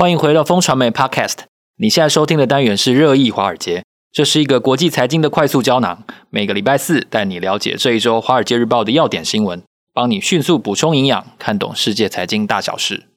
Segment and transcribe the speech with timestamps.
[0.00, 1.40] 欢迎回到风传媒 Podcast。
[1.76, 6.04] 你现在收听的单元是热议华尔街，这是一个国际财经的快速胶囊。
[6.30, 13.08] 每个礼拜四带你了解这一周《华尔街日报》的要点新闻，帮你迅速补充营养，看懂世界财经大小事。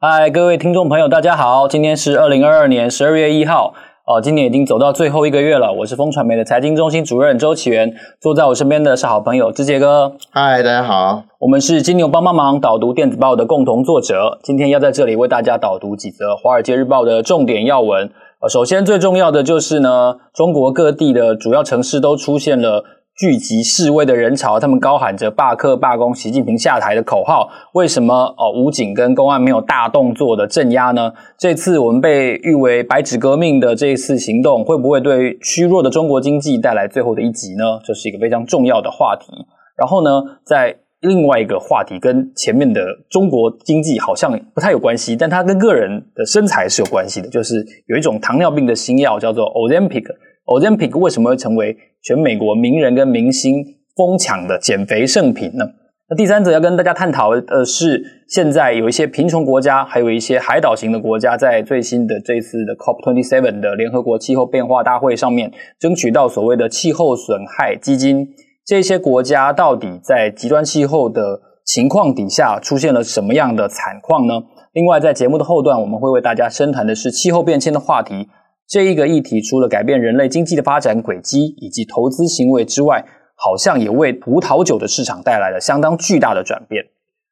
[0.00, 3.76] 嗨，各位听众朋友，大家好，今天是二零二二年十二月一号。
[4.08, 5.70] 哦，今年已经走到最后一个月了。
[5.70, 10.14] 我是风传媒的财经中心主任周启源，坐在我身边的是好朋友志杰哥。
[10.30, 18.10] 嗨，大家好，我们是金牛帮帮忙导读电子报的共同作者，今天要在这里为大家导读几则《华尔街日报》的重点要闻。
[18.40, 22.84] 呃，首先最重要的就是呢，中国各地的主要城市都出现了。
[23.18, 27.48] 聚集示威的人潮，他们高喊着“罢课罢工，习近平下台”的口号。
[27.74, 31.12] 为什么哦，武警跟公安没有大动作的镇压呢？
[31.36, 37.80] 这次我们被誉为“白纸革命”的这一次行动，会不会对虚弱的中国经济带来最后的一击呢？
[37.84, 39.32] 这是一个非常重要的话题。
[39.76, 50.04] 然后呢，在另外一个话题跟前面的中国经济好像不太有关系，但它跟个人的身材是有关系的，就是有一种糖尿病的新药叫做 Ozempic。
[50.48, 53.62] Ozempic 为什么会成为全美国名人跟明星
[53.94, 55.64] 疯抢的减肥圣品呢？
[56.08, 68.26] 那第三则要跟大家探讨的是，现在有一些贫穷国家，还有一些海岛型的国家，在最新的这次的 COP27 的联合国气候变化大会上面，争取到所谓的气候损害基金。
[68.64, 74.32] 这些国家到底在极端气候的情况底下出现了什么样的惨况呢？
[74.72, 78.28] 另外，在节目的后段，我们会为大家深谈的是气候变迁的话题。
[78.68, 83.02] 这一个议题除了改变人类经济的发展轨迹以及投资行为之外，
[83.34, 86.84] 好像也为葡萄酒的市场带来了相当巨大的转变。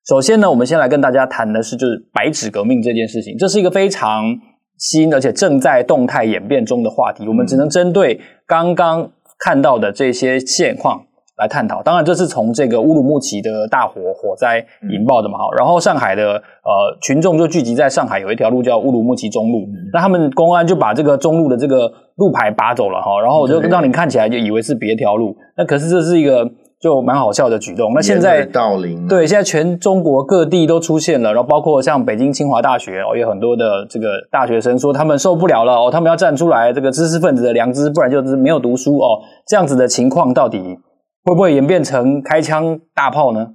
[0.08, 4.24] 首先呢，我们先来跟大家谈的是就是白纸革命这件事情，这是一个非常
[4.78, 7.28] 新而且正在动态演变中的话题。
[7.28, 11.04] 我们只能针对刚刚看到的这些现况。
[11.36, 26.48] 来探讨，当然这是从这个乌鲁木齐的大火火灾引爆的嘛，好，然后上海的呃群众就聚集在上海有一条路叫乌鲁木齐中路，那他们公安就把这个中路的这个路牌拔走了哈，然后我就让你看起来就以为是别条路，那可是这是一个
[26.80, 27.92] 就蛮好笑的举动。
[27.94, 28.44] 那现在
[29.06, 40.78] 对，现在全中国各地都出现了，然后包括像北京清华大学哦，有很多的这个大学生说他们受不了了哦，他们要站出来，这个知识分子的良知，不然就是没有读书哦，这样子的情况到底
[41.26, 43.54] 会不会演变成开枪大炮呢？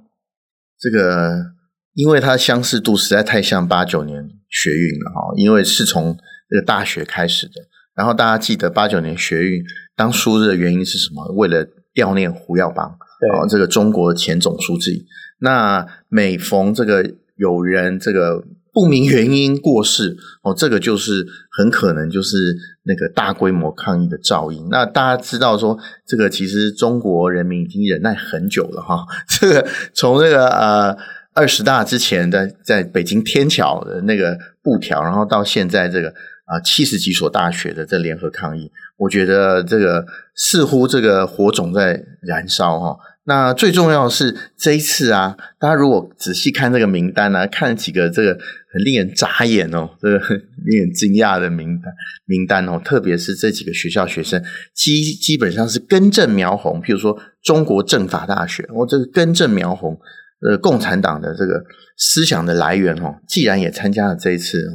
[0.78, 1.54] 这个，
[1.94, 6.14] 因为它相似度实在太像八九年学运了哈，因为是从
[6.50, 7.54] 这个大学开始的。
[7.94, 9.64] 然后大家记得八九年学运
[9.96, 11.26] 当输日的原因是什么？
[11.34, 15.06] 为了悼念胡耀邦，对，这个中国前总书记。
[15.40, 17.02] 那每逢这个
[17.36, 18.44] 有人这个。
[18.72, 22.38] 不明原因过世哦，这个就是很可能就是
[22.84, 24.66] 那个大规模抗议的噪音。
[24.70, 29.04] 那大家知道说，这个其实中国人民已经忍耐很久了哈。
[29.28, 30.96] 这个从那个呃
[31.34, 36.08] 二十大之前的在北京天桥的那个布条，然后到现在这个
[36.46, 42.96] 啊七十几所大学的这联合抗议，我觉得这个似乎这个火种在燃烧哈。
[43.24, 48.38] 那最重要的是这一次啊，大家如果仔细看这个名单啊，看几个这个。
[48.72, 51.92] 很令人眨眼哦，这个很令人惊讶的名单
[52.24, 54.42] 名单哦，特别是这几个学校学生
[54.74, 59.98] 基基本上是根正苗红，譬如说中国政法大学，我这个根正苗红，
[60.40, 61.62] 呃，共产党的这个
[61.98, 64.66] 思想的来源哦，既然也参加了这一次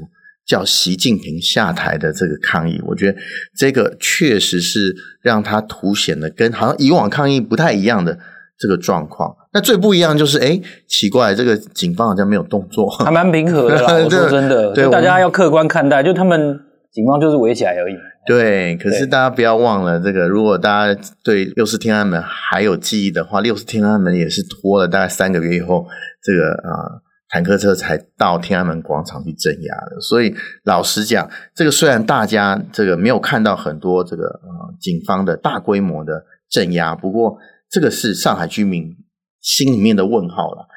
[0.45, 3.17] 叫习近平下台的这个抗议，我觉得
[3.57, 8.19] 这个确实是让他凸显了跟好像以往抗议不太一样的。
[8.59, 13.93] 这个状况，那最不一样就是，哎，奇怪，这个警方好像没有动作，还蛮平和的啦。
[14.03, 16.59] 我说真的，对，大家要客观看待，就他们
[16.91, 17.95] 警方就是围起来而已。
[18.25, 25.85] 对，可是大家不要忘了，这个如果大家对六四天安门还有记忆的话，六四天安门也是拖了大概三个月以后，
[26.23, 30.01] 这个啊、呃、坦克车才到天安门广场去镇压的。
[30.01, 37.37] 所以老实讲，这个虽然大家这个没有看到很多这个呃警方的大规模的镇压，不过。
[37.69, 38.95] 这个是上海居民
[39.41, 40.67] 心里面的问号了。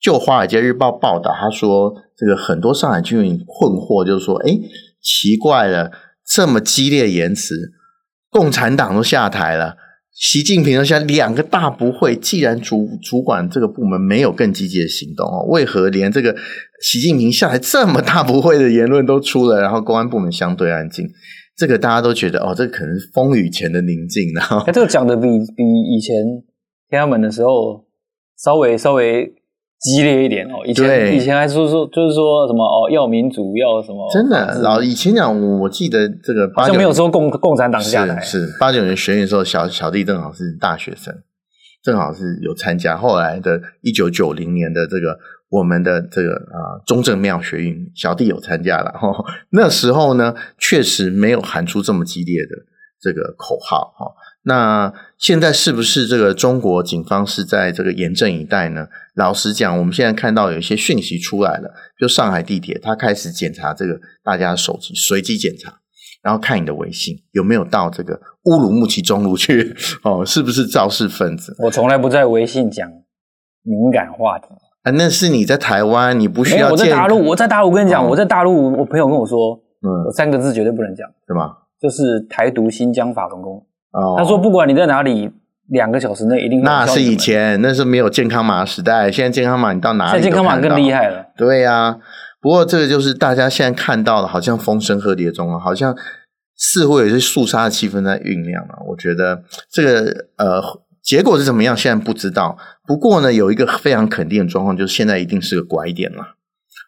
[0.00, 4.52] 就《华尔街日报》报道，他说，这个很多上海居民困惑，就是说，哎，
[5.00, 5.90] 奇怪了，
[6.26, 7.72] 这么激烈言辞，
[8.28, 9.76] 共产党都下台了，
[10.12, 16.36] 习近平都下，两个大不会，既然主主管这个部门没有更积极的行动哦，为何连这个
[16.82, 21.08] 习近平下台这么大不会的言论都出了，然后公安部门相对安静？
[21.56, 26.16] 这个大家都觉得哦，这个可能是风雨前的宁静，然后哎，这个讲的比比以前
[26.88, 27.84] 天安门的时候
[28.36, 29.32] 稍微稍微
[29.78, 30.64] 激烈一点哦。
[30.66, 34.10] 以前以前还说说就是说什么哦，要民主要什么？
[34.12, 41.14] 真的，然后以前讲，我记得这个好像没有说共共产党下台，是八九年学运的时候，小小弟正好是大学生，
[41.84, 45.18] 正好是有参加后来的一九九零年的这个
[45.54, 48.90] 我们的这个啊、中正庙学运，小弟有参加了。
[49.00, 52.50] 哦、那时候呢，确实没有喊出这么激烈的
[53.00, 54.06] 这个口号哈。
[54.06, 54.12] 哦
[54.46, 58.88] 那现在是不是这个中国警方是在这个严阵以待呢？
[59.14, 65.80] 老实讲，我们现在看到有一些讯息出来了，就上海地铁，他开始检查这个大家的手机，随机检查，
[66.22, 69.74] 然后看你的微信有没有到这个乌鲁木齐中路去，
[70.04, 71.56] 哦，是不是肇事分子？
[71.60, 72.86] 我从来不在微信讲
[73.62, 74.48] 敏感话题
[74.84, 76.70] 啊，那是你在台湾，你不需要。
[76.70, 81.56] 我在大陆，我在大陆，我跟你讲，哦、我在大陆，我朋友跟我说，嗯，我三个字绝对不能讲，是吗？
[81.80, 83.66] 就是台独新疆法轮功。
[83.92, 85.30] 哦、他说：“不管你在哪里，
[85.68, 89.10] 两个小时内一定。”那是以前，那是没有健康码时代。
[89.10, 90.10] 现在健康码你到哪里？
[90.10, 91.26] 现在健康码更厉害了。
[91.36, 91.98] 对呀、啊，
[92.40, 95.96] 不过这个就是大家现在看到的，好像风声鹤唳中啊，好像
[96.56, 98.74] 似乎有些肃杀的气氛在酝酿了。
[98.88, 100.60] 我觉得这个呃
[101.04, 102.56] 结果是怎么样，现在不知道。
[102.86, 106.36] 不过呢，有一个非常肯定的状况，就是现在一定是个拐点了。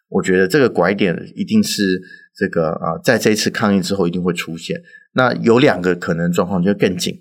[0.08, 1.82] 我觉得这个拐点一定是
[2.34, 4.80] 这个啊、在这次抗议之后一定会出现。
[5.12, 7.12] 那有两个可能状况就更紧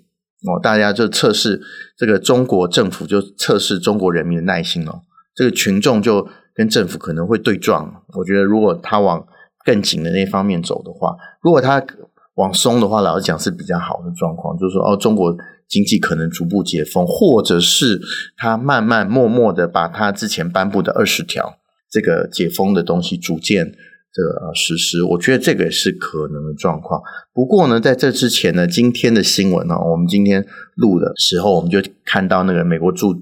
[0.46, 1.60] 哦，大家就测试
[1.96, 5.02] 这个中国政府，就测试中国人民的耐心哦。
[5.34, 8.02] 这个群众就跟政府可能会对撞。
[8.14, 9.26] 我觉得如果他往
[9.66, 11.84] 更紧的那方面走的话，如果他
[12.36, 15.36] 往松的话，老实讲是比较好的状况，就是说哦，中国
[15.68, 18.00] 经济可能逐步解封，或者是
[18.38, 21.58] 他慢慢默默的把他之前颁布的二十条
[21.90, 23.74] 这个解封的东西逐渐。
[24.18, 27.02] 的实施，我觉得这个也是可能的状况。
[27.34, 30.42] 不过呢，在这之前呢，今天的新闻呢，我们今天
[30.74, 33.12] 录的时候，我们就看到那个美国驻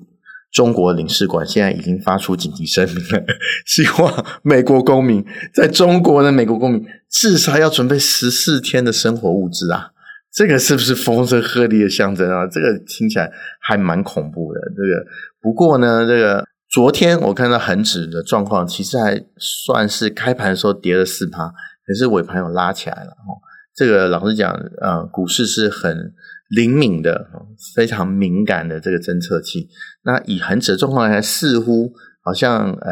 [0.55, 3.27] 中国领事馆现在已经发出紧急声明了，
[3.67, 5.23] 希望美国公民
[5.53, 9.91] 在中国的美国公民至少要准备十四天的生活物资啊！
[10.33, 12.47] 这个是不是风声鹤唳的象征啊？
[12.47, 13.31] 这个听起来
[13.61, 14.61] 还蛮恐怖的。
[14.75, 15.07] 这个
[15.43, 16.47] 不过呢，这个。
[16.73, 21.47] 昨天我看到恒指的状况，其实还算是开盘的时候跌了四趴，
[21.87, 23.11] 可是尾盘有拉起来了。
[23.77, 26.13] 这个老实讲，呃，股市是很
[26.49, 27.29] 灵敏的，
[27.77, 29.69] 非常敏感的这个侦测器。
[30.05, 31.93] 那以恒指的状况来看，似乎
[32.23, 32.89] 好像，哎，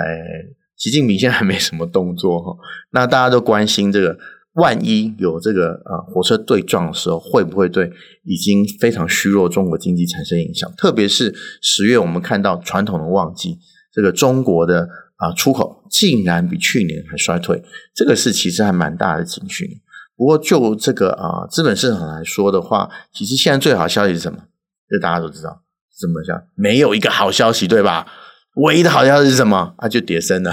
[0.76, 2.56] 习近平现在还没什么动作哈。
[2.92, 4.18] 那大家都关心这个。
[4.54, 7.90] 万一有这个呃火车对撞的时候，会不会对
[8.22, 10.70] 已经非常虚弱中国经济产生影响？
[10.76, 13.58] 特别是十月，我们看到传统的旺季，
[13.90, 14.86] 这个中国的
[15.16, 17.62] 啊、出口竟然比去年还衰退，
[17.94, 19.66] 这个是其实还蛮大的警讯。
[20.18, 24.38] 不过就这个啊、资本市场来说的话，其实现在最好消息是什么？
[24.86, 25.61] 这大家都知道，
[26.02, 26.42] 怎么讲？
[26.56, 28.06] 没有一个好消息，对吧？
[28.56, 29.74] 唯一的好消息是什么？
[29.78, 30.52] 啊，就跌深了。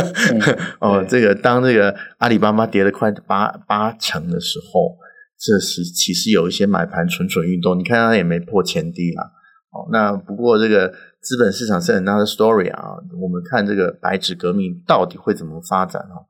[0.80, 4.96] 哦，这个当这个阿里巴巴跌了快八八成的时候，
[5.38, 7.78] 这是其实有一些买盘蠢蠢欲动。
[7.78, 9.24] 你看它也没破前低啦。
[9.72, 12.96] 哦，那不过这个资本市场是 another story 啊。
[13.20, 16.24] 我们看这个白纸革命到底会怎么发展哦？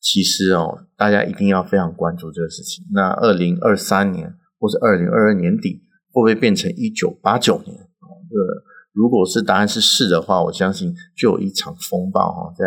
[0.00, 2.84] 其实哦，大家一定要非常关注这个事情。
[2.92, 5.82] 那二零二三年或是二零二二年底
[6.22, 7.74] 会不会变成一九八九年？
[7.74, 8.68] 哦，这个。
[8.94, 12.64] 如果是答案是是的话，我相信就有一场风暴哈在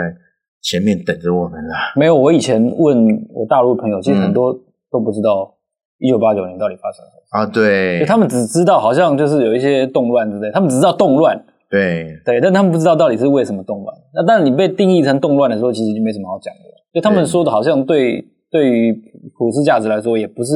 [0.61, 1.73] 前面等着我们了。
[1.97, 4.53] 没有，我以前问我大陆朋友，其实很多
[4.89, 5.53] 都不知道
[5.97, 7.45] 一九八九年到底发生了什么啊。
[7.45, 11.37] 对，他们只知道好像就是有一些动乱之类，他们只知道动乱。
[11.69, 13.97] 对对，但他们不知道到底是为什么动乱。
[14.13, 16.61] 那但是你被定义成动乱的时候，其实就没什么好讲的。
[16.93, 18.93] 就他们说的好像对对于
[19.37, 20.53] 普世价值来说也不是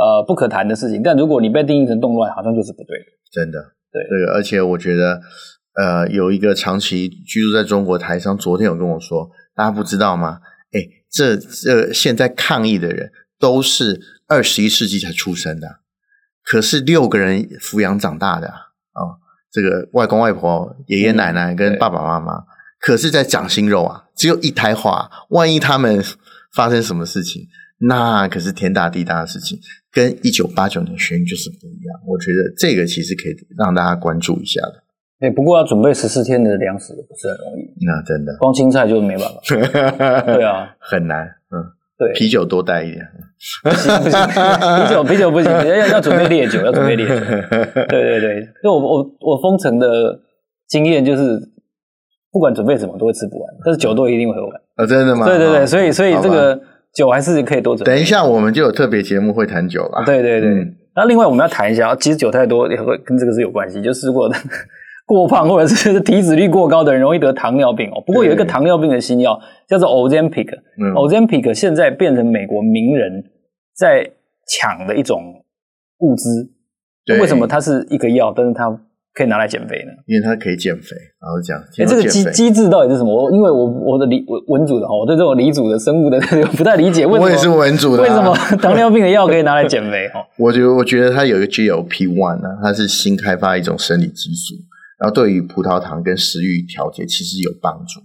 [0.00, 3.04] 呃不可谈的事情，但如果你被定义成动乱，好像就是不对的。
[3.30, 3.60] 真的。
[3.92, 5.20] 对，这个，而且我觉得，
[5.74, 10.38] 呃，有一个长期居住在中国台商，昨天有跟我说，大家不知道吗？
[10.72, 10.80] 哎，
[11.10, 15.66] 这这现在抗议的人都是二十一世纪才出生的，
[16.44, 18.54] 可是六个人抚养长大的啊，
[18.94, 19.18] 哦，
[19.50, 22.46] 这个外公外婆、爷爷奶奶跟爸爸妈妈，嗯、
[22.78, 26.00] 可是在掌心肉啊，只有一胎化，万一他们
[26.54, 27.42] 发生什么事情，
[27.80, 29.58] 那可是天大地大的事情。
[29.92, 34.84] 跟一九八九年学运就是不一样，我觉得这个其实可以让大家关注一下的。
[35.18, 37.74] 哎、欸，不过要准备十四天的粮食也不是很容易。
[37.84, 39.40] 那真的，光青菜就没办法。
[40.32, 41.26] 对啊，很难。
[41.26, 41.58] 嗯，
[41.98, 43.04] 对，啤酒多带一点。
[43.64, 44.28] 不行不 行，
[44.86, 47.14] 啤酒啤酒不行，要要准备烈酒，要准备烈酒。
[47.90, 50.20] 对对对，因为我我我封城的
[50.68, 51.36] 经验就是，
[52.30, 54.56] 不管准备什么都会吃不完，但是酒都一定会喝完。
[54.76, 55.26] 啊、哦，真的吗？
[55.26, 56.62] 对对对，所以所以这个。
[56.94, 57.92] 酒还是可以多准备。
[57.92, 60.02] 等一下，我们就有特别节目会谈酒了。
[60.04, 60.50] 对对对。
[60.50, 64.30] 嗯、那另外我们要谈一下，其实酒太多也会跟这个是有关系，就是过
[65.06, 68.02] 过胖或者是体脂率过高的人容易得糖尿病哦。
[68.06, 73.24] 不过有一个糖尿病的新药叫做 Ozempic，嗯，Ozempic 现在变成美国名人
[73.76, 74.08] 在
[74.46, 75.44] 抢的一种
[75.98, 76.50] 物资。
[77.06, 78.70] 对为什么它是一个药，但是它
[79.12, 79.92] 可以拿来减肥呢？
[80.06, 83.12] 因为它可以减肥，然后讲，哎、欸，这个机机制到底是什么？
[83.12, 86.20] 我因为我我的理文组的哈，我对这种理组的生物的
[86.56, 87.04] 不太理解。
[87.04, 90.08] 为什么我也是文组的、啊，为什么 糖尿病的药可以拿来减肥？
[90.08, 94.54] 哈，我觉得我觉得它有一个 GLP one 呢，它是新开发一种生理激素，
[94.98, 98.00] 然后对于葡萄糖跟食欲调节其实有帮助。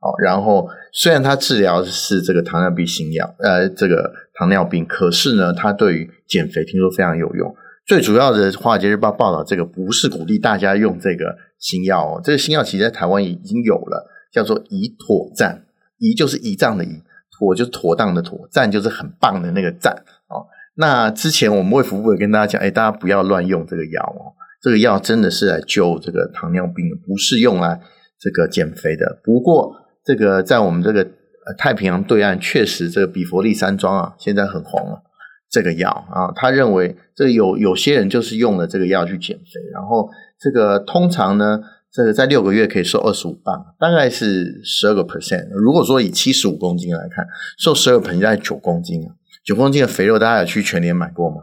[0.00, 7.54] 哦，然后虽然它治疗是这个糖尿病新药，呃，这个糖尿病，可是呢，它对于减肥听说非常有用。
[7.88, 15.64] 最主要的，《华尔街日报》报道这个不是鼓励大家用这个新药哦，这个新药其实在台湾已经有了，叫做胰妥赞，
[15.98, 20.44] 胰就是胰脏的胰，妥就妥当的妥，赞就是很棒的那个赞哦。
[20.74, 27.80] 那之前我们卫福部也跟大家讲，哎，大家不要乱用这个药哦，这个药真的是来救这个糖尿病的，不是用来
[28.20, 29.18] 这个减肥的。
[29.24, 31.08] 不过这个在我们这个
[31.56, 35.04] 太平洋对岸，确实这个比佛利山庄啊，现在很红了。
[35.50, 45.48] 这个药啊，他认为这有有些人就是用了这个药去减肥，然后这个通常呢，这个在六个月可以瘦二十五磅，大概是十二个 percent。
[45.50, 47.26] 如果说以七十五公斤来看，
[47.58, 49.14] 瘦十二 percent 大概九公斤啊，
[49.44, 51.36] 九公斤的肥肉，大家有去全年买过吗？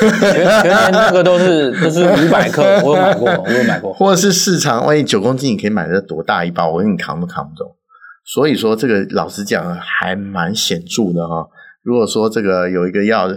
[0.00, 3.92] 全联那个都是 都是五百克，我有买过，我有买过。
[3.92, 7.76] 或者是市场，万一九公斤你可以买的多大一包，我给你扛都扛不走。
[8.24, 11.46] 所以说这个老实讲还蛮显著的哈。
[11.86, 13.28] 如果说这个有一个药，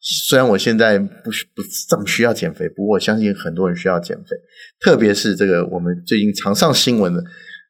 [0.00, 4.34] 虽然我现在不不这么需要减肥，不过我相信很多人需要减肥，
[4.80, 7.22] 特别是这个我们最近常上新闻的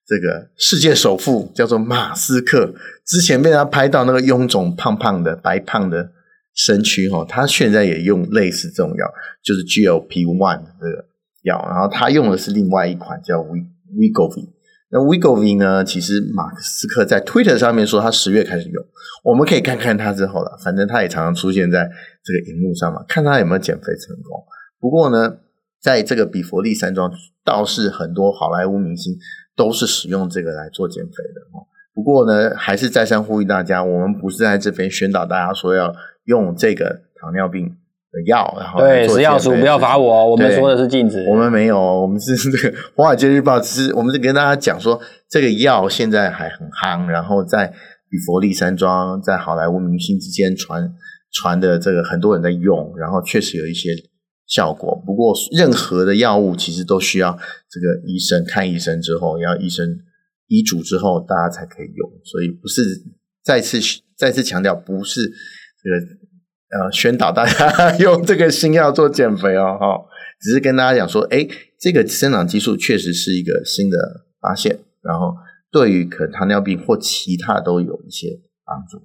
[0.07, 2.73] 这个世界首富叫做马斯克，
[3.04, 6.12] 之前被他拍到那个臃肿胖胖的白胖的
[6.54, 11.04] 身躯哈，他现在也用类似这种药，就是 GLP-1 这个
[11.42, 14.57] 药，然后他用的是另外一款叫 Wegovy。
[14.90, 15.85] 那 Wegovy 呢？
[15.85, 18.83] 其实马斯克在 Twitter 上面说他十月开始用，
[19.23, 20.57] 我们可以看看他之后了。
[20.64, 21.90] 反正他也常常出现在
[22.25, 24.42] 这个荧幕上嘛，看他有没有减肥成功。
[24.80, 25.40] 不过呢，
[25.80, 27.12] 在这个比佛利山庄，
[27.45, 29.14] 倒是很多好莱坞明星
[29.54, 31.68] 都是使用这个来做减肥的哦。
[31.92, 37.76] 不过呢，还是再三呼吁大家，我们不是在这边宣导大家说要用这个糖尿病。
[38.26, 41.24] 药，然后对食药署不要罚我，我们说的是禁止。
[41.28, 47.68] 我们没有，我们是这个《华尔街日报》，只是我们是跟大家讲说，这个药现在还很夯，然后在
[48.10, 50.90] 比佛利山庄，在好莱坞明星之间传
[51.30, 53.90] 传的这个很多人在用，然后确实有一些
[54.46, 55.00] 效果。
[55.06, 57.38] 不过，任何的药物其实都需要
[57.70, 59.86] 这个医生看医生之后，要医生
[60.48, 62.10] 医嘱之后，大家才可以用。
[62.24, 62.82] 所以，不是
[63.44, 63.78] 再次
[64.16, 66.18] 再次强调，不是这个。
[66.70, 70.04] 呃，宣导大家 用这个新药做减肥哦，哈，
[70.40, 71.48] 只是跟大家讲说，诶，
[71.80, 73.96] 这个生长激素确实是一个新的
[74.40, 75.34] 发现，然后
[75.72, 78.28] 对于可糖尿病或其他都有一些
[78.66, 79.02] 帮助。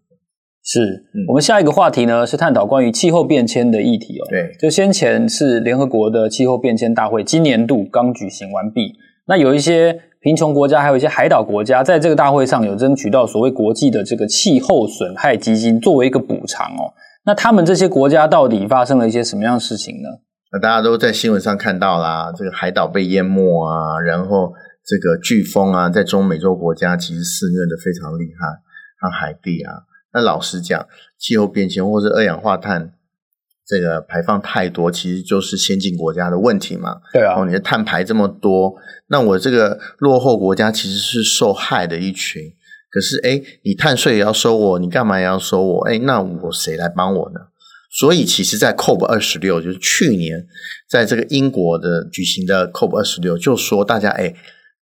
[0.65, 0.79] 是，
[1.13, 4.27] 嗯，我们下一个话题呢，是探讨关于气候变迁的议题哦。
[4.29, 8.93] 对，就先前是联合国的气候变迁大会，今年度刚举行完毕，
[9.27, 16.91] 那有一些贫穷国家，还有一些海岛国家，在这个大会上有争取到所谓国际的这个气候损害基金，作为一个补偿哦。
[17.25, 20.09] 那他们这些国家到底发生了一些什么样的事情呢？
[20.51, 24.53] 那大家都在新闻上看到啦，这个海岛被淹没啊，然后
[24.85, 28.47] 这个飓风啊，在中美洲国家其实肆虐的非常厉害，
[29.01, 29.73] 像海地啊。
[30.13, 30.85] 那老实讲，
[31.17, 32.93] 气候变迁或是二氧化碳
[33.65, 36.97] 这个排放太多，其实就是先进国家的问题嘛。
[37.13, 38.75] 对啊，哦你的碳排这么多，
[39.07, 42.41] 那我这个落后国家其实是受害的一群。
[42.93, 45.89] 可是，哎，你碳税也要收我，你干嘛也要收我？
[45.89, 47.39] 哎，那我谁来帮我呢？
[47.89, 50.45] 所以，其实，在 COP 二十六，就是去年
[50.87, 54.33] 在这个英国的举行的 COP 二十六，就说大家，哎，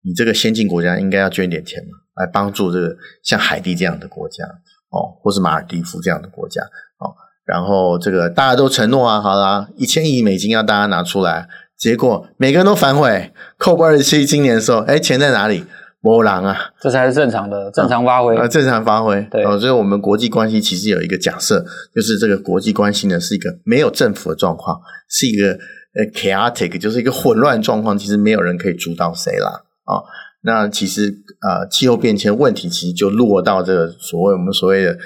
[0.02, 4.44] 你这个先进国家应该要捐点钱嘛，来帮助这个像海地这样的国家，
[4.90, 6.62] 哦，或是马尔地夫这样的国家，
[6.98, 7.14] 哦，
[7.44, 11.48] 然后这个大家都承诺啊，好啦，一千亿美金要大家拿出来，
[11.78, 13.32] 结果每个人都反悔。
[13.58, 15.64] COP 二十七今年的时候，哎，钱在哪里？
[16.02, 19.20] 波浪啊，这才是正常的正常发挥啊，正常发挥。
[19.30, 21.62] 对，所以我们国际关系其实有一个假设，
[21.94, 24.80] 就是这个国际关系呢是一个没有政府的状况，
[25.10, 27.98] 是一个呃 chaotic，就是一个混乱状况。
[27.98, 29.50] 其实没有人可以主导谁啦
[29.84, 30.00] 啊。
[30.42, 34.96] 那其实呃气候变迁问题其实就落到这个所谓我们所谓的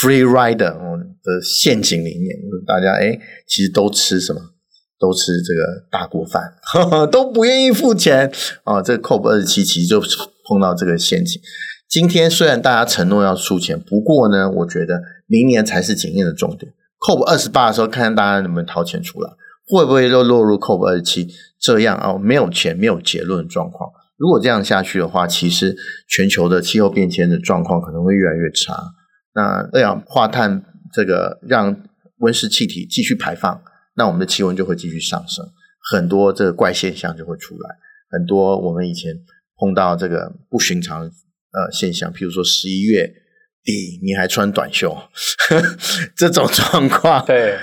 [0.00, 3.18] free rider 的陷阱里面，就是大家哎
[3.48, 4.40] 其实都吃什么？
[5.00, 8.30] 都吃这个大锅饭，呵 呵都不愿意付钱
[8.62, 8.80] 啊。
[8.80, 10.00] 这个 COP 二十七其实就。
[10.48, 11.40] 碰到这个陷阱，
[11.88, 16.72] 今天虽然大家承诺要出钱，不过呢，我觉得明年才是检验的重点。
[17.00, 19.30] COP 二十八的时候，看看大家能不能掏钱出来，
[19.66, 21.28] 会不会又落入 COP 二十七
[21.60, 22.16] 这样啊？
[22.18, 23.90] 没有钱、没有结论的状况。
[24.16, 25.76] 如果这样下去的话，其实
[26.08, 28.74] 全球的气候变迁的状况可能会越来越差。
[29.34, 31.76] 那二氧化碳这个让
[32.18, 33.60] 温室气体继续排放，
[33.96, 35.44] 那我们的气温就会继续上升。
[35.90, 37.76] 很多这个怪现象就会出来，
[38.10, 39.12] 很多我们以前
[39.56, 43.06] 碰到这个不寻常呃现象，譬如说十一月
[43.62, 45.76] 底你还穿短袖，呵 呵
[46.16, 47.56] 这种状况对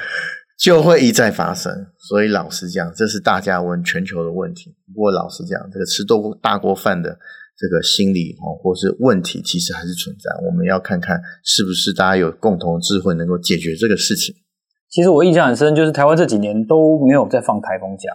[0.57, 1.87] 就会一再发生。
[1.97, 4.75] 所以老实讲，这是大家问全球的问题。
[4.93, 7.17] 不过老实讲，这个吃多大锅饭的
[7.57, 10.29] 这个心理哦，或是问题，其实还是存在。
[10.45, 14.35] 我们要看看是不是大家有共同的智慧能够解决这个事情。
[14.89, 18.09] 其实我印象很深，就是台湾这几年都没有在放台风假，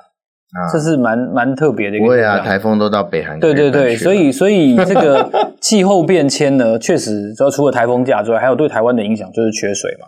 [0.52, 2.06] 啊，这是蛮蛮特别的一个。
[2.06, 3.38] 对啊，台风都到北韩。
[3.40, 5.28] 对对对，所以所以这个
[5.60, 10.06] 气候变迁呢，确实，主要除了台风假之外，还有对台湾的影响就是缺水嘛。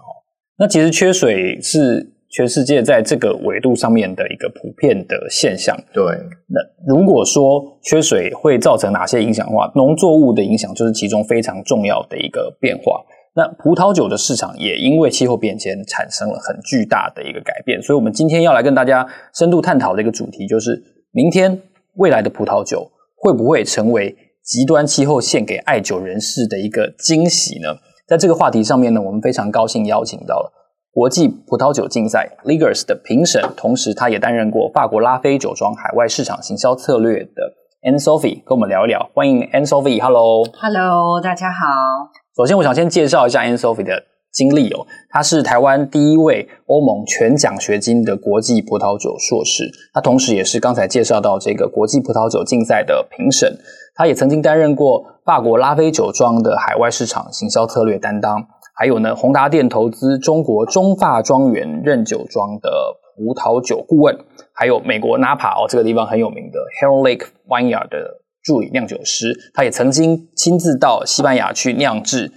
[0.59, 5.77] 那其实缺水是全世界在这个纬度上面的一个普遍的现象。
[5.93, 6.05] 对。
[6.49, 6.61] 那
[6.95, 13.01] 如果说缺水会造成哪些影响的话，农作物的影响就是其中非常重要的一个变化。
[13.39, 21.63] 那葡萄酒的市场也因为气候变迁产生了很巨大的一个改变，所以我们今天要来跟大家深度探讨的一个主题就是：明天
[21.95, 27.69] 未来的葡萄酒会不会成为极端气候献给爱酒人士的一个惊喜呢？
[28.09, 30.53] 在这个话题上面呢，我们非常高兴邀请到了
[30.91, 37.55] 国际葡萄酒竞赛 Liggers 的评审，同时他也担任过法国拉菲酒庄海外市场行销策略的
[37.89, 39.09] Anne Sophie，跟我们聊一聊。
[39.15, 42.18] 欢迎 Anne Sophie，Hello，Hello，大家好。
[42.39, 44.87] 首先，我想先介绍一下 Anne Sophie 的经历哦。
[45.11, 53.59] 她是台湾第一位欧盟全奖学金的国际葡萄酒硕士，她同时也是刚才介绍到这个国际葡萄酒竞赛的评审。
[53.97, 62.71] 她也曾经担任过法国拉菲酒庄的海外市场行销策略担当，还有呢，宏达电投资中国中发庄园任酒庄的
[63.17, 64.17] 葡萄酒顾问，
[64.53, 68.21] 还有美国纳帕哦这个地方很有名的 Heron Lake Vineyard 的。
[68.49, 72.33] 助理酿酒师，他也曾经亲自到西班牙去酿制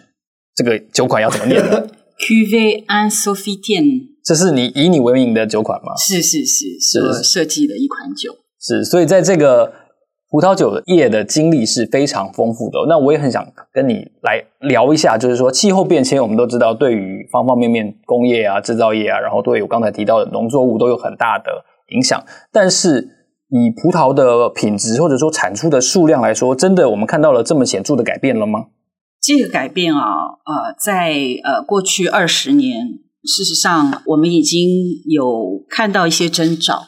[0.54, 1.88] 这个酒款，要怎么念呢？
[2.20, 5.96] Cuvée Anne Sophie Tienne，这是你以你为名的酒款吗？
[5.96, 8.36] 是是是，是我设计的一款酒。
[8.60, 9.72] 是，所以在这个
[10.30, 12.78] 葡萄酒业的经历是非常丰富的。
[12.90, 21.64] 那我也很想跟你来聊一下，就是说气候变迁，我们都知道对于方方面面工业啊、制造业啊，然后对我刚才提到的农作物都有很大的
[21.96, 22.22] 影响，
[22.52, 23.18] 但是。
[23.52, 28.68] 以葡萄的品质或者说产出的数量来说，真的我们看到了这么显著的改变了吗？
[29.22, 34.70] 这个改变啊，呃，在呃过去二十年，事实上我们已经
[35.06, 36.84] 有看到一些征兆，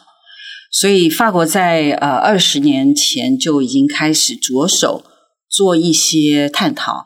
[0.71, 5.03] 所以法国在呃二十年前就已经开始着手
[5.49, 7.03] 做一些探讨。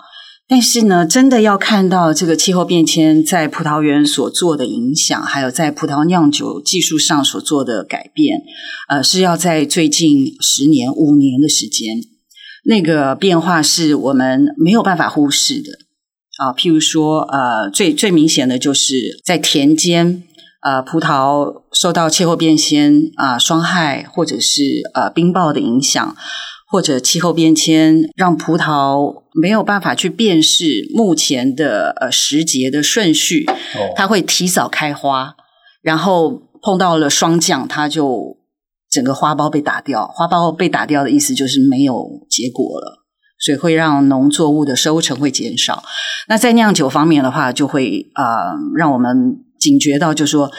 [0.50, 8.44] 但是呢，真的要看到这个气候变迁在葡萄园所做的影响，还有在葡萄酿酒技术上所做的改变，
[8.88, 11.98] 呃，是要在最近十年、五年的时间，
[12.64, 15.72] 那个变化是我们没有办法忽视的
[16.38, 16.54] 啊。
[16.54, 20.24] 譬如说，呃，最最明显的就是在田间，
[20.62, 24.62] 呃，葡萄受到气候变迁啊，霜害或者是
[24.94, 26.16] 呃冰雹的影响。
[26.70, 33.46] 或者气候变迁让葡萄没有办法去辨识目前的呃时节的顺序，
[33.96, 35.36] 它会提早开花，
[35.82, 38.38] 然后碰到了霜降，它就
[38.90, 40.06] 整个花苞被打掉。
[40.06, 43.06] 花苞被打掉的意思就是没有结果了，
[43.40, 45.82] 所以会让农作物的收成会减少。
[46.28, 50.52] 那在酿酒方面的话，就会啊、呃、让我们警觉到，就是说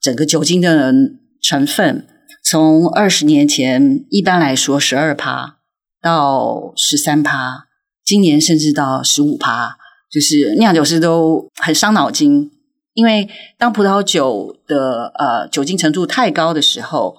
[0.00, 0.94] 整个酒精的
[1.42, 2.06] 成分
[2.44, 5.55] 从二十年前一般来说十二趴。
[6.02, 7.66] 到十三趴，
[8.04, 9.76] 今年甚至到十五趴，
[10.10, 12.50] 就是酿酒师都很伤脑筋，
[12.94, 13.28] 因为
[13.58, 17.16] 当葡萄酒的呃酒精程度太高的时候，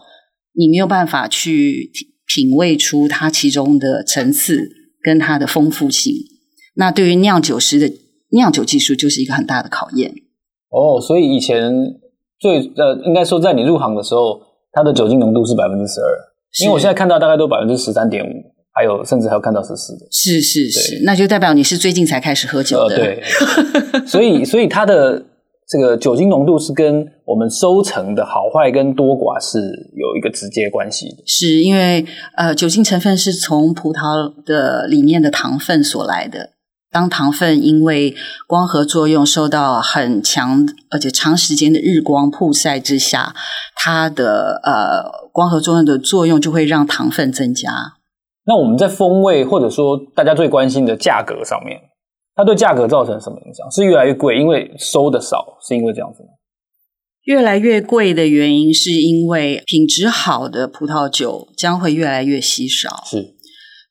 [0.54, 1.92] 你没有办法去
[2.26, 4.70] 品味出它其中的层次
[5.04, 6.14] 跟它的丰富性。
[6.76, 7.92] 那对于酿酒师的
[8.32, 10.14] 酿酒技术就是一个很大的考验。
[10.70, 11.72] 哦，所以以前
[12.40, 14.40] 最呃，应该说在你入行的时候，
[14.72, 16.08] 它的酒精浓度是百分之十二，
[16.62, 18.57] 因为我现在看到大概都百分之十三点五。
[18.78, 22.96] 还有，甚至还有看到十四的，是是是，那就代表你是最近才开始喝酒的。
[22.96, 23.24] 呃、对，
[24.06, 25.26] 所以所以它的
[25.68, 31.24] 这个酒精浓度是跟我们收成的好坏跟多寡是有一个直接关系的。
[31.26, 36.52] 是因为呃，酒精成分是从葡萄的里面的糖分所来的。
[36.90, 38.16] 当糖分因为
[38.48, 43.36] 光合作用受到很强而且长时间的日光曝晒之下，
[43.76, 47.97] 它的呃光合作用的作用就会让糖分增加。
[48.48, 51.78] 那我们在风味或者说大家最关心的价格上面，
[52.34, 53.70] 它对价格造成什么影响？
[53.70, 56.30] 是越来越贵，因为收的少，是因为这样子吗？
[57.24, 63.04] 越来越贵的原因是因为品质好的葡萄酒将会越来越稀少。
[63.06, 63.36] 是。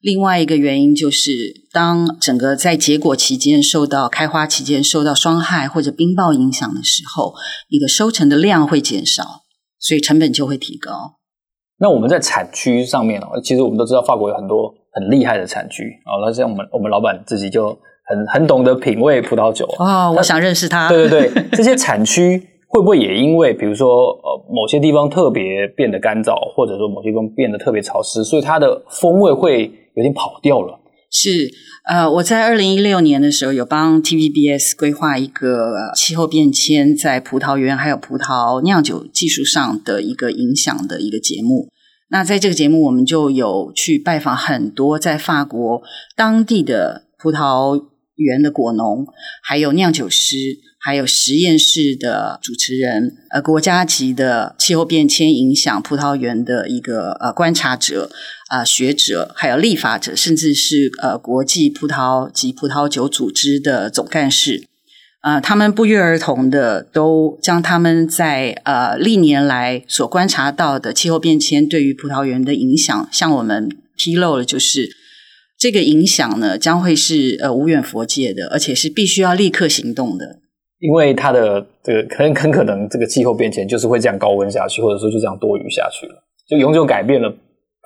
[0.01, 1.33] 另外一个原因就是，
[1.73, 7.35] 当整个在结果期间受到开花期间受到霜害或者冰雹影响的时候，
[7.69, 9.43] 你的收成的量会减少，
[9.79, 11.17] 所以成本就会提高。
[11.79, 16.25] 那我们在产区上面哦，其实我们都知道法国有很多很厉害的产区哦。
[16.25, 17.69] 那像我们我们老板自己就
[18.05, 20.89] 很很懂得品味葡萄酒哦，我想认识他。
[20.89, 23.89] 对对对， 这些产区会不会也因为比如说
[24.23, 30.79] 呃某些地方特别变得干燥，或者说某些地方变得特别潮湿，所以它的风味会有点跑掉了？
[31.19, 31.51] 是，
[31.89, 41.71] 呃，我在二零一六年的时候有帮 TVBS 规划一个气候变迁在葡萄园还有葡萄酿酒技术上的一个影响的一个节目。
[42.11, 45.81] 那在这个节目，我们就有去拜访很多在法国
[46.15, 47.83] 当地的葡萄
[48.17, 49.07] 园的果农，
[49.43, 50.37] 还有酿酒师，
[50.87, 58.09] 还有实验室的主持人，呃，国家级的气候变迁影响葡萄园的一个呃观察者。
[58.49, 64.63] 啊、学者还有立法者，甚至是呃国际葡萄及葡萄酒组织的总干事，
[65.23, 74.97] 呃，他们不约而同的都将他们在呃历年来所观察到的气候变迁对于葡萄园的影响，向我们披露了，就是
[75.59, 80.39] 这个影响呢将会是呃无远佛界的，而且是必须要立刻行动的，
[80.87, 86.15] 因为它的这个很很可能这个气候变迁就是会这样高温下去，或者说就这样多雨下去了，
[86.49, 87.35] 就永久改变了。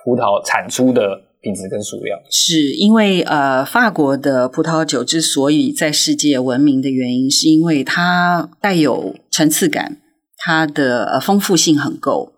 [0.03, 9.97] 葡萄产出的品质跟数量，是因为呃，法国的葡萄酒之所以在世界闻名的原因，是因为它带有层次感，
[10.37, 12.33] 它的呃丰富性很够。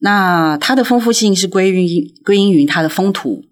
[0.00, 3.42] 那它的丰富性是归因归因于它的风土，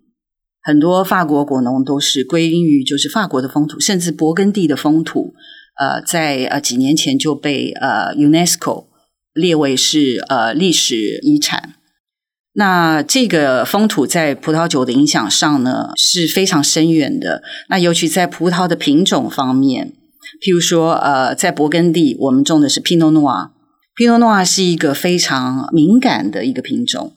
[0.62, 5.34] 很多法国果农都是归因于就是法国的风土，甚至勃艮第的风土，
[5.78, 8.86] 呃，在呃几年前就被呃 UNESCO
[9.32, 11.74] 列为是呃历史遗产。
[12.54, 17.42] 那这个风土在葡萄酒的影响上呢，是非常深远的。
[17.70, 19.94] 那尤其在葡萄的品种方面，
[20.44, 23.50] 譬如说，呃，在勃艮第，我们种的是 Pinot Noir。
[23.96, 27.14] Pinot Noir 是一个非常敏感的一个品种，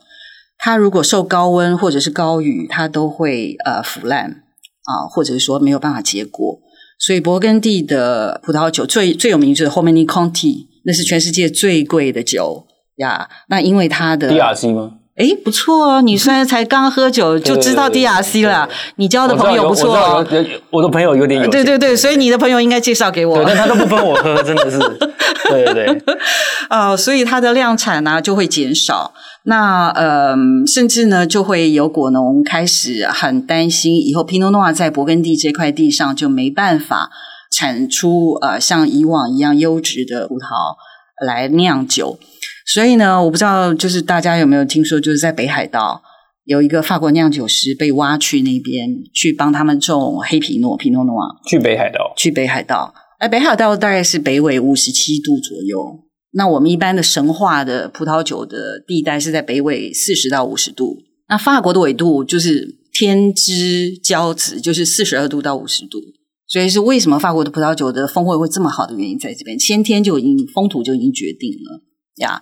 [0.57, 4.43] 它如果受高温或者是高雨，它都会呃腐烂
[4.85, 6.59] 啊，或者是说没有办法结果。
[7.05, 12.65] 所以，勃艮第的葡萄酒最最有名就是 Romanée Conti，那是全世界最贵的酒
[12.95, 13.29] 呀。
[13.47, 14.95] 那因为它的 DRC 吗？
[15.15, 16.01] 哎，不错哦！
[16.01, 20.25] 你虽然才刚喝酒 就知道 DRC 了，你交的朋友不错哦。
[20.71, 21.49] 我，的朋友有点有。
[21.49, 23.37] 对对对，所以你的朋友应该介绍给我。
[23.37, 24.77] 对，但他都不分我喝，真的是。
[25.47, 26.15] 对对对。
[26.69, 29.13] 呃， 所以它的量产呢就会减少。
[29.43, 30.35] 那呃，
[30.67, 37.09] 甚至呢就会有果农开始很担心，以后 Pinot Noir 在勃艮第这块地上就没办法
[37.49, 40.75] 产出呃像以往一样优质的葡萄
[41.25, 42.19] 来酿酒。
[42.65, 46.01] 所以呢，我不知道，就是大家有没有听说，就是在北海道
[46.45, 51.27] 有一个法国酿酒师被挖去那边去帮他们种黑皮诺、皮诺诺啊。
[51.47, 52.13] 去北海道？
[52.17, 52.93] 去北海道？
[53.19, 55.99] 哎，北海道大概是北纬五十七度左右。
[56.31, 60.97] 那我们一般的神话的葡萄酒的地带是在北纬四十到五十度。
[61.29, 65.99] 那法国的纬度就是天之骄子，就是四十二度到五十度。
[66.47, 71.81] 所以是为什么法国的葡萄酒的风味会这么好的原因，在这边先天就已经风土就已经决定了。
[72.17, 72.41] 呀，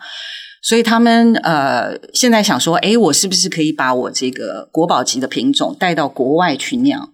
[0.61, 7.09] 所以他们呃现在想说，哎，我是不是可以把我这个国宝级的品种带到国外去酿？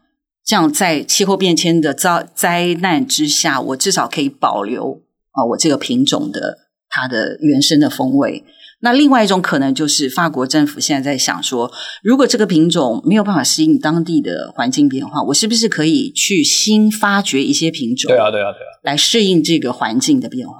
[0.46, 6.58] 这样在气候变迁的灾灾难之下，我至少可以保留啊、呃、我这个品种的
[6.90, 8.44] 它的原生的风味。
[8.82, 18.10] 那另外一种可能就是法国政府现在在想说，如果这个品种没有办法适应当地的环境变化，我是不是可以去新发掘一些品种？
[18.10, 20.56] 对啊，对啊，对啊，来适应这个环境的变化。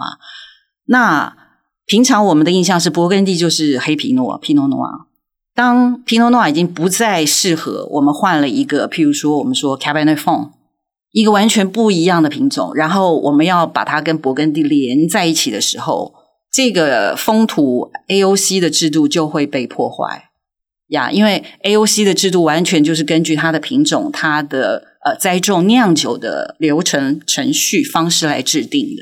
[0.86, 1.36] 那
[1.90, 4.92] 平常我们的印象是勃艮第就是黑皮诺，皮诺诺啊。
[5.56, 10.52] 当皮诺诺已经不再适合，我们换了一个，譬如说我们说 Cabernet Franc，
[11.12, 16.14] 一个完全不一样的品种，然后我们要把它跟勃艮第连在一起的时候，
[16.54, 20.30] 这个风土 AOC 的制度就会被破坏
[20.90, 21.10] 呀。
[21.12, 29.02] 因为 AOC 的制度完全就是根据它的品种、它的呃栽种、酿酒的流程、程序方式来制定的，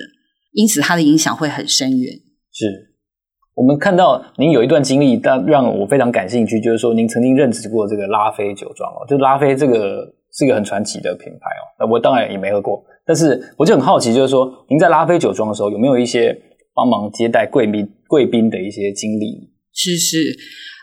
[0.54, 2.22] 因此它的影响会很深远。
[2.58, 2.96] 是
[3.54, 11.62] 我们看到您有一段经历，但让我非常感兴趣，就是说您曾经任职过这个拉菲酒庄哦，就拉菲这个是一个很传奇的品牌哦。
[11.80, 16.36] 那我当然也没喝过，但是我就很好奇，就是说您在拉菲酒庄的时候，有没有一些
[16.74, 19.52] 帮忙接待贵宾贵宾的一些经历？
[19.72, 20.36] 是是，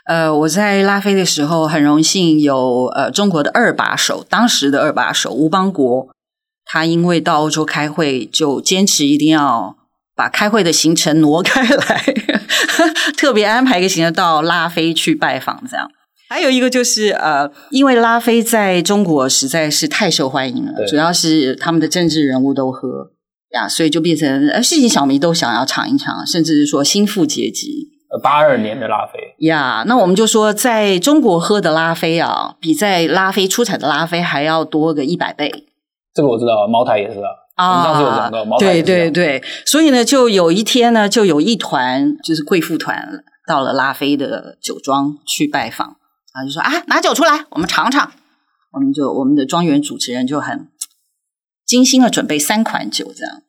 [0.07, 6.07] 呃，我在拉菲的时候很荣幸有呃中国的二把手，当时的二把手吴邦国，
[6.65, 9.75] 他因为到欧洲开会，就坚持一定要。
[10.15, 12.03] 把开会的行程挪开来，
[13.17, 15.89] 特别安排一个行程到拉菲去拜访，这样。
[16.27, 23.11] 还有一个就是呃，因为拉菲在中国实在是太受欢迎了，主要是他们的政治人物都喝
[23.53, 27.89] 呀，所以就变成呃市井小民都想要尝一尝，甚至是说心腹阶级
[28.23, 35.65] 八二年的拉菲呀，yeah, 那我们就说，在中国喝的拉菲啊，比在拉菲出产的拉菲还要多个一百倍。
[36.13, 37.19] 这个我知道，茅台也是
[37.55, 37.65] 啊。
[37.65, 45.97] 啊，上次有讲到，茅台对对对，所以呢，就有一天呢，就有一团就是贵妇团到了拉菲的酒庄去拜访，
[46.33, 48.11] 啊，就说啊，拿酒出来，我们尝尝。
[48.71, 50.67] 我们就我们的庄园主持人就很
[51.65, 53.41] 精心的准备三款酒，这样。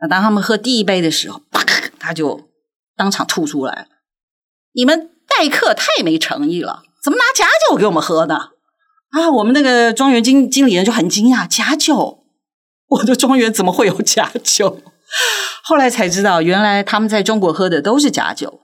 [0.00, 1.64] 那当他们喝第一杯的时候，啪，
[2.00, 2.48] 他就
[2.96, 3.86] 当场吐出来。
[4.72, 8.34] 你们待客太没诚意了，怎么拿假酒给我们喝呢？
[9.10, 12.23] 啊，我们那个庄园经经理人就很惊讶，假酒，
[12.88, 14.78] 我的庄园怎么会有假酒？
[15.64, 18.60] 后来才知道，原来他们在中国喝的都是假酒，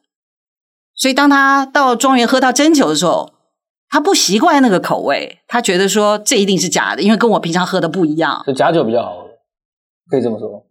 [0.95, 3.33] 所以当他到庄园喝到真酒的时候，
[3.89, 8.43] 他不习惯那个口味，他觉得说这一定是假的，因为跟我平常喝的不一样。
[8.47, 9.29] 就假酒比较好喝，
[10.11, 10.67] 可以这么说。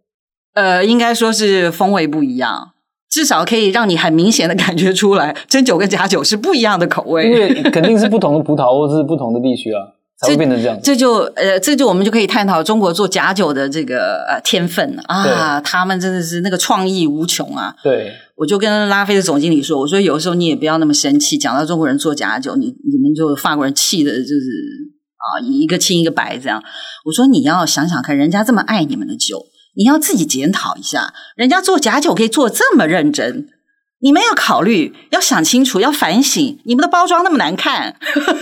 [0.54, 2.72] 呃，应该说是风味不一样。
[3.08, 7.24] 至少可以让你很明显的感觉出来，真酒跟假酒是不一样的口味。
[7.24, 9.82] 因为肯定是不同的葡萄或是不同的地区啊，
[10.20, 10.78] 才会变成这样。
[10.82, 17.74] 这就呃，这就我们就可以探讨中国做假酒的这个呃天分啊，他们真的是那个创意无穷啊。
[17.82, 26.62] 对，我就跟拉菲的总经理说，我说有的时候你也不要那么生气，讲到中国人做假酒，你你们就法国人气的就是啊，一个青一个白这样。
[27.04, 29.46] 我说你要想想看，人家这么爱你们的酒。
[29.76, 33.46] 你要自己检讨一下，人家做假酒可以做这么认真，
[34.02, 36.58] 你们要考虑，要想清楚，要反省。
[36.64, 37.94] 你们的包装那么难看，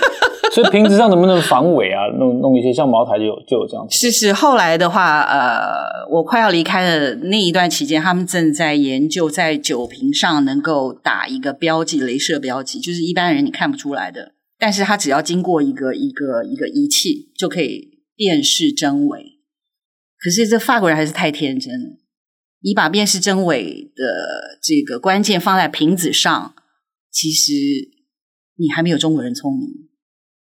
[0.55, 2.07] 所以瓶子上能不能防伪啊？
[2.19, 3.97] 弄弄一些像茅台就有就有这样子。
[3.97, 19.25] 是是，后来的话，呃，我快要离开的那一段期间，他们正在研究在酒瓶上能够打一个标记，镭射标记，就是一般人你看不出来的，但是它只要经过一个一个一个仪器，就可以辨识真伪。
[20.21, 21.97] 可是这法国人还是太天真了，
[22.61, 26.55] 你把辨识真伪的这个关键放在瓶子上，
[27.11, 27.53] 其实
[28.57, 29.69] 你还没有中国人聪明，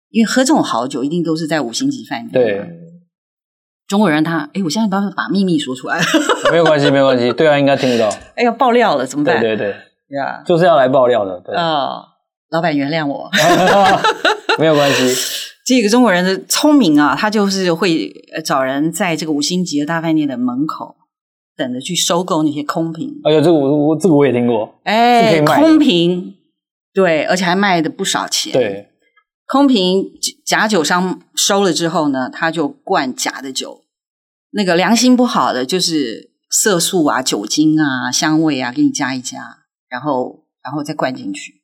[0.09, 2.31] 因为喝这种好酒一定都是在五星级饭店。
[2.31, 2.69] 对，
[3.87, 6.05] 中国人他，哎，我现在把把秘密说出来了，
[6.51, 8.07] 没有关系，没有关系，对啊，应该听得到。
[8.35, 9.41] 哎呀，爆料了怎么办？
[9.41, 9.73] 对对
[10.07, 11.41] 对，呀，就是要来爆料的。
[11.41, 12.03] 对哦，
[12.51, 13.29] 老板原谅我
[14.59, 15.41] 没有关系。
[15.65, 18.13] 这个中国人的聪明啊，他就是会
[18.45, 20.97] 找人在这个五星级的大饭店的门口
[21.55, 23.19] 等着去收购那些空瓶。
[23.23, 26.35] 哎呀，这个我我这个我也听过，哎，空瓶，
[26.93, 28.51] 对，而且还卖的不少钱。
[28.53, 28.89] 对，
[29.47, 30.05] 空瓶
[30.45, 33.83] 假酒商收了之后呢，他就灌假的酒，
[34.51, 39.37] 那个良心不好的就是色素啊、酒精啊、香味啊，给你加一加，
[39.89, 41.61] 然后然后再灌进去。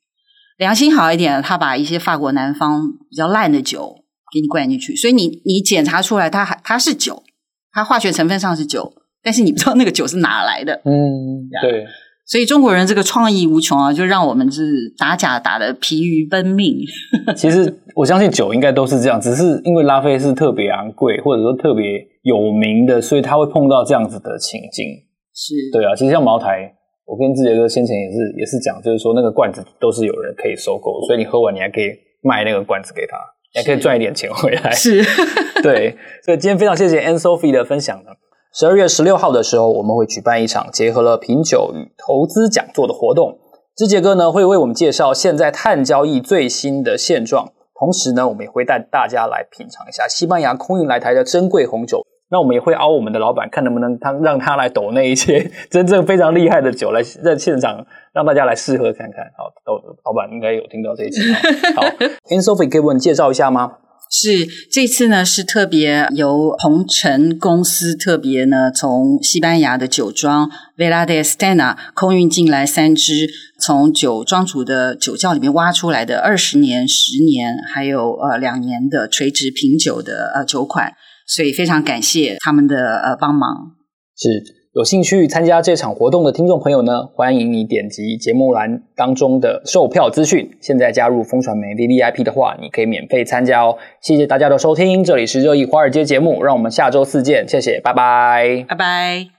[0.58, 7.24] 良心好一点，他把一些法国南方比较烂的酒给你灌进去，所以你你检查出来它还它是酒，
[7.72, 10.82] 它化学成分上是酒，但是你不知道那个酒是哪来的。
[10.86, 11.86] 嗯，对。
[12.26, 14.62] 所以中国人这个创意无穷啊，就让我们是
[14.98, 16.78] 打假打的疲于奔命。
[17.36, 21.86] 其实我相信酒应该都是这样，只是因为拉菲是特别昂贵或者说特别
[22.24, 24.86] 有名的，所以他会碰到这样子的情境。
[25.34, 25.96] 是，对啊。
[25.96, 26.76] 其实像茅台。
[27.12, 31.86] 我跟志杰哥先前也是也是讲，就是说那个罐子都是有人可以收购，所以你喝完你还可以
[32.22, 33.18] 卖那个罐子给他，
[33.56, 34.70] 你还可以赚一点钱回来。
[34.70, 35.02] 是，
[35.64, 38.12] 对，所以今天非常谢谢 Anne Sophie 的分享呢。
[38.52, 43.38] 十二月十六号的时候，我们会举办一场结合了品酒与投资讲座的活动，
[43.76, 52.02] 志杰哥呢会为我们介绍现在碳交易最新的现状，同时呢我们也会带大家来品尝一下西班牙空运来台的珍贵红酒。
[52.32, 59.26] 那我们也会凹我们的老板，看能不能他让他来抖那一些 真正非常厉害的酒来在现场让大家来试喝看看。
[59.38, 61.22] 好，抖老板应该有听到这一期。
[61.76, 61.84] 好，
[62.30, 63.78] Anne Sophie 可以为我们介绍一下吗？
[64.12, 80.94] 是，这次呢是特别由鹏程公司特别呢从西班牙的酒庄 Vela de Estena 空运进来三支从酒庄主的酒窖里面挖出来的二十年、十年还有呃两年的垂直品酒的呃酒款。
[81.28, 83.76] 所以非常感谢他们的呃帮忙。
[84.18, 90.48] 是有兴趣参加这场活动的听众朋友呢，欢迎你点击节目栏当中的售票资讯。
[90.62, 93.76] 现在加入风传媒 VVIP 的话，你可以免费参加哦。
[94.00, 99.39] 谢谢大家的收听，这里是热议华尔街节目，让我们下周四见，谢谢，拜拜，拜拜。